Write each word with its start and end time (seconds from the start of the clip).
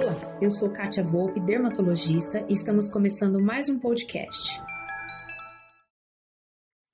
Olá, 0.00 0.14
eu 0.40 0.50
sou 0.50 0.70
Kátia 0.70 1.04
Volpe, 1.04 1.38
dermatologista, 1.40 2.42
e 2.48 2.54
estamos 2.54 2.88
começando 2.88 3.38
mais 3.38 3.68
um 3.68 3.78
podcast. 3.78 4.58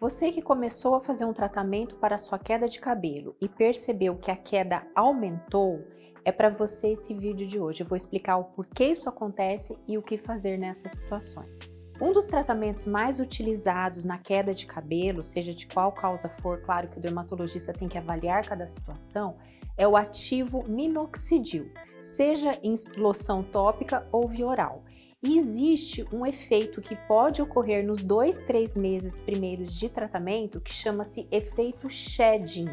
Você 0.00 0.32
que 0.32 0.40
começou 0.40 0.94
a 0.94 1.02
fazer 1.02 1.26
um 1.26 1.34
tratamento 1.34 1.96
para 1.96 2.16
sua 2.16 2.38
queda 2.38 2.66
de 2.66 2.80
cabelo 2.80 3.36
e 3.42 3.46
percebeu 3.46 4.16
que 4.16 4.30
a 4.30 4.36
queda 4.36 4.86
aumentou, 4.94 5.86
é 6.24 6.32
para 6.32 6.48
você 6.48 6.92
esse 6.92 7.12
vídeo 7.12 7.46
de 7.46 7.60
hoje. 7.60 7.82
Eu 7.82 7.86
vou 7.86 7.94
explicar 7.94 8.38
o 8.38 8.44
porquê 8.44 8.86
isso 8.86 9.06
acontece 9.06 9.78
e 9.86 9.98
o 9.98 10.02
que 10.02 10.16
fazer 10.16 10.56
nessas 10.56 10.92
situações. 10.92 11.78
Um 12.00 12.10
dos 12.10 12.24
tratamentos 12.24 12.86
mais 12.86 13.20
utilizados 13.20 14.02
na 14.02 14.16
queda 14.16 14.54
de 14.54 14.64
cabelo, 14.64 15.22
seja 15.22 15.52
de 15.52 15.66
qual 15.66 15.92
causa 15.92 16.30
for, 16.40 16.62
claro 16.62 16.88
que 16.88 16.96
o 16.96 17.02
dermatologista 17.02 17.70
tem 17.70 17.86
que 17.86 17.98
avaliar 17.98 18.48
cada 18.48 18.66
situação, 18.66 19.36
é 19.76 19.86
o 19.86 19.94
ativo 19.94 20.64
minoxidil, 20.66 21.70
seja 22.04 22.58
em 22.62 22.74
loção 22.96 23.42
tópica 23.42 24.06
ou 24.12 24.28
via 24.28 24.46
oral. 24.46 24.84
E 25.22 25.38
existe 25.38 26.06
um 26.12 26.26
efeito 26.26 26.82
que 26.82 26.94
pode 27.08 27.40
ocorrer 27.40 27.84
nos 27.84 28.04
dois, 28.04 28.42
três 28.42 28.76
meses 28.76 29.18
primeiros 29.20 29.72
de 29.72 29.88
tratamento 29.88 30.60
que 30.60 30.72
chama-se 30.72 31.26
efeito 31.30 31.88
shedding. 31.88 32.70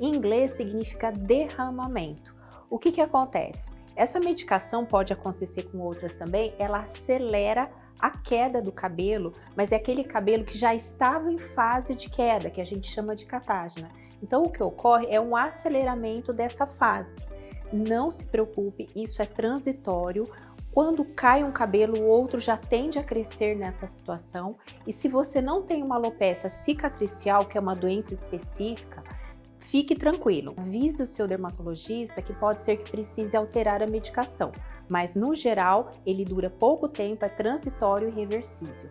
Em 0.00 0.12
inglês 0.12 0.50
significa 0.52 1.12
derramamento. 1.12 2.34
O 2.68 2.80
que, 2.80 2.90
que 2.90 3.00
acontece? 3.00 3.70
Essa 3.94 4.18
medicação 4.18 4.84
pode 4.84 5.12
acontecer 5.12 5.70
com 5.70 5.78
outras 5.78 6.16
também, 6.16 6.52
ela 6.58 6.80
acelera 6.80 7.70
a 7.96 8.10
queda 8.10 8.60
do 8.60 8.72
cabelo, 8.72 9.32
mas 9.54 9.70
é 9.70 9.76
aquele 9.76 10.02
cabelo 10.02 10.44
que 10.44 10.58
já 10.58 10.74
estava 10.74 11.30
em 11.30 11.38
fase 11.38 11.94
de 11.94 12.10
queda, 12.10 12.50
que 12.50 12.60
a 12.60 12.66
gente 12.66 12.90
chama 12.90 13.14
de 13.14 13.24
catágena. 13.24 13.88
Então, 14.24 14.44
o 14.44 14.50
que 14.50 14.62
ocorre 14.62 15.06
é 15.10 15.20
um 15.20 15.36
aceleramento 15.36 16.32
dessa 16.32 16.66
fase. 16.66 17.28
Não 17.70 18.10
se 18.10 18.24
preocupe, 18.24 18.88
isso 18.96 19.20
é 19.20 19.26
transitório. 19.26 20.26
Quando 20.72 21.04
cai 21.04 21.44
um 21.44 21.52
cabelo, 21.52 22.00
o 22.00 22.06
outro 22.06 22.40
já 22.40 22.56
tende 22.56 22.98
a 22.98 23.04
crescer 23.04 23.54
nessa 23.54 23.86
situação. 23.86 24.56
E 24.86 24.92
se 24.94 25.08
você 25.08 25.42
não 25.42 25.60
tem 25.60 25.82
uma 25.82 25.96
alopecia 25.96 26.48
cicatricial, 26.48 27.44
que 27.44 27.58
é 27.58 27.60
uma 27.60 27.76
doença 27.76 28.14
específica, 28.14 29.04
fique 29.58 29.94
tranquilo. 29.94 30.54
Avise 30.56 31.02
o 31.02 31.06
seu 31.06 31.28
dermatologista 31.28 32.22
que 32.22 32.32
pode 32.32 32.62
ser 32.62 32.78
que 32.78 32.90
precise 32.90 33.36
alterar 33.36 33.82
a 33.82 33.86
medicação, 33.86 34.52
mas 34.88 35.14
no 35.14 35.34
geral 35.34 35.90
ele 36.06 36.24
dura 36.24 36.48
pouco 36.48 36.88
tempo, 36.88 37.26
é 37.26 37.28
transitório 37.28 38.08
e 38.08 38.12
reversível. 38.12 38.90